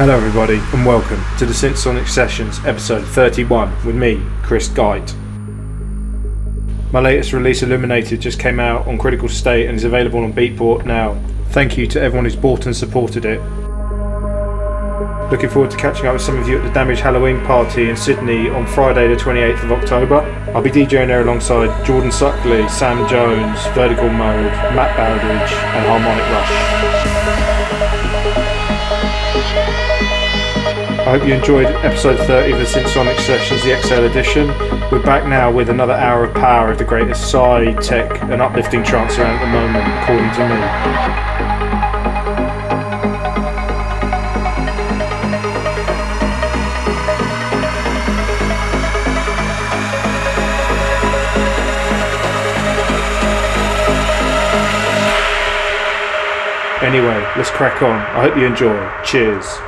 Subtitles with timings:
[0.00, 5.14] Hello, everybody, and welcome to the Synthsonic Sessions episode 31 with me, Chris Geit.
[6.90, 10.86] My latest release, Illuminated, just came out on Critical State and is available on Beatport
[10.86, 11.22] now.
[11.50, 13.42] Thank you to everyone who's bought and supported it.
[15.30, 17.96] Looking forward to catching up with some of you at the Damage Halloween party in
[17.96, 20.22] Sydney on Friday, the 28th of October.
[20.54, 26.24] I'll be DJing there alongside Jordan Suckley, Sam Jones, Vertical Mode, Matt Bowdidge, and Harmonic
[26.30, 26.99] Rush.
[31.10, 34.46] I hope you enjoyed episode 30 of the Synthsonic Sessions, the XL edition.
[34.92, 38.84] We're back now with another hour of power of the greatest psy, tech, and uplifting
[38.84, 40.54] trance around at the moment, according to me.
[56.86, 57.98] Anyway, let's crack on.
[57.98, 58.88] I hope you enjoy.
[59.02, 59.58] Cheers.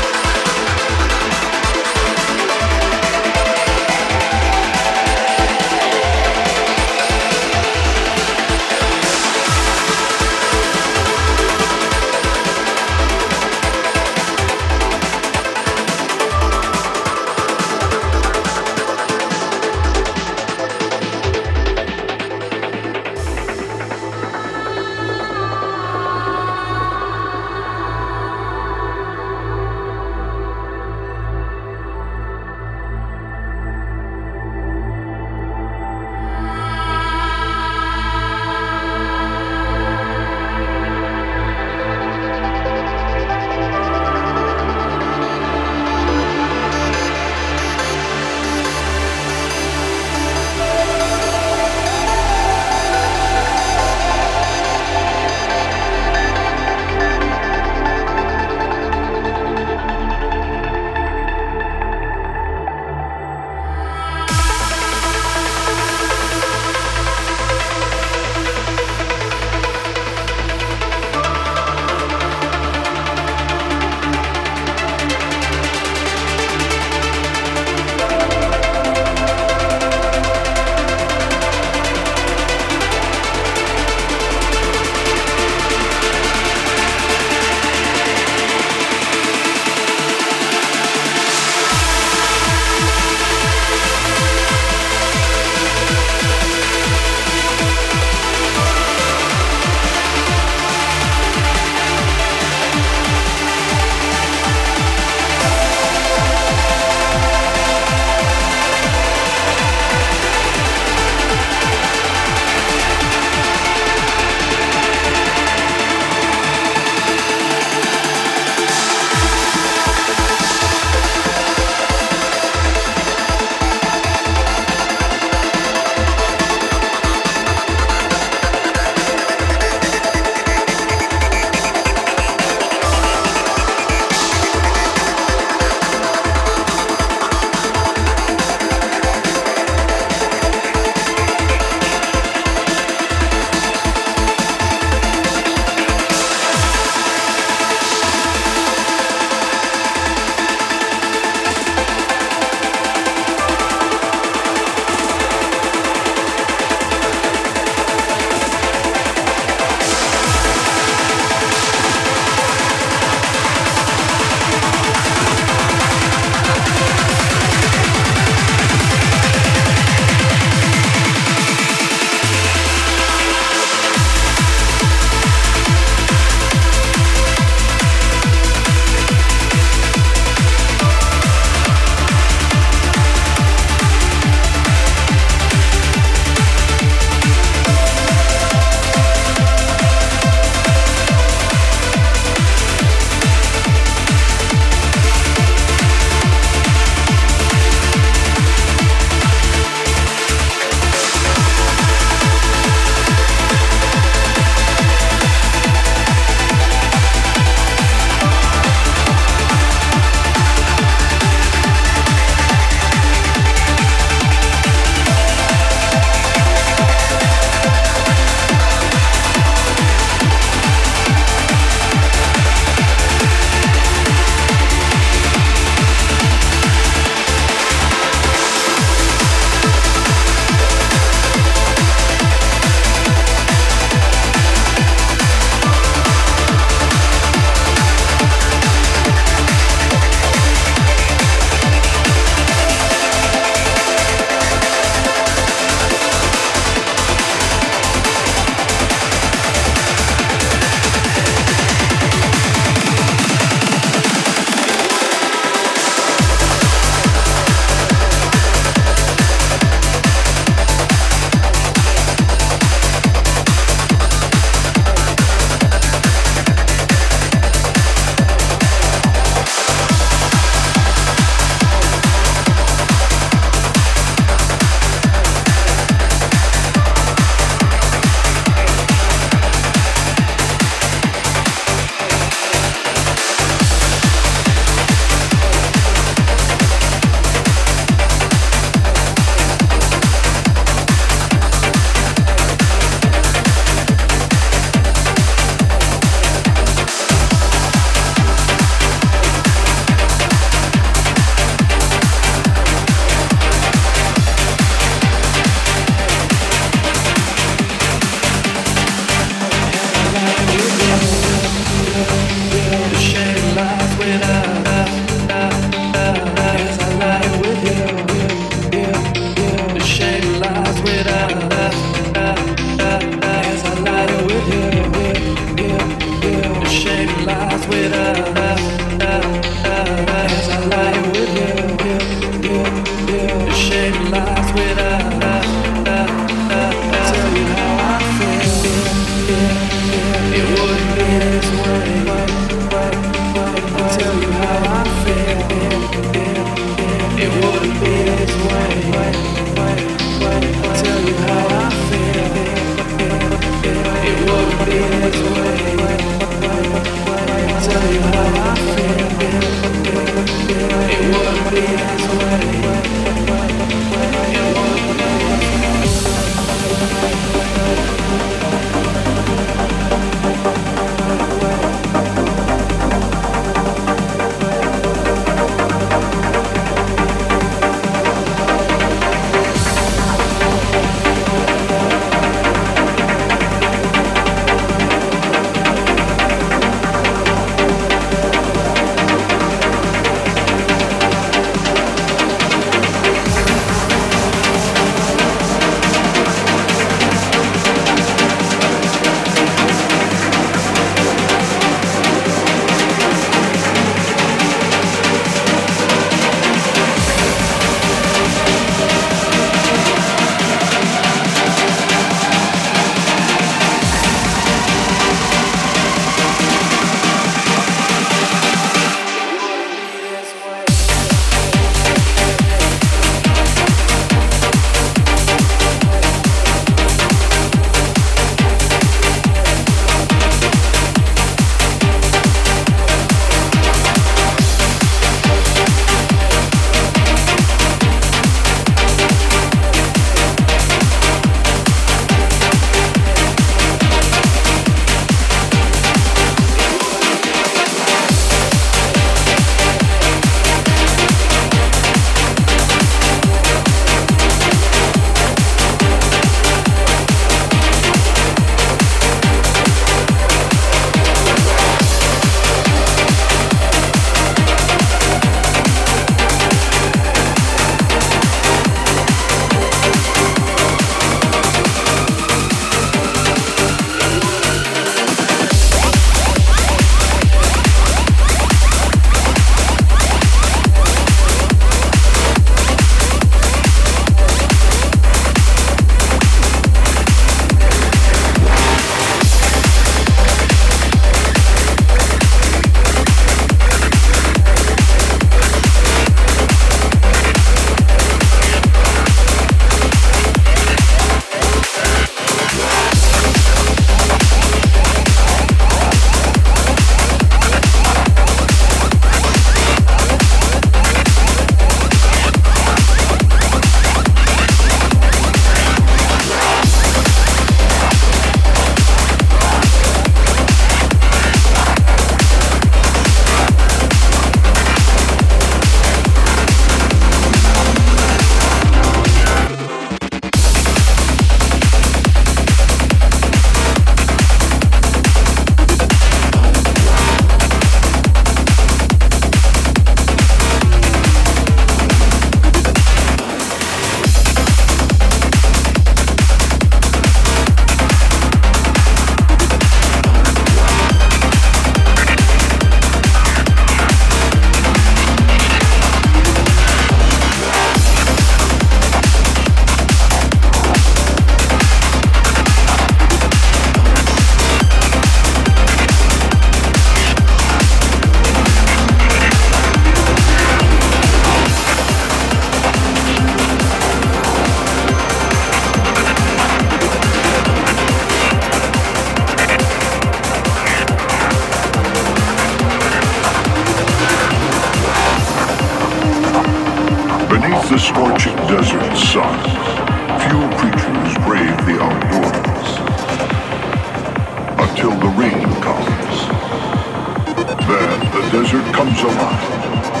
[598.51, 600.00] Desert comes alive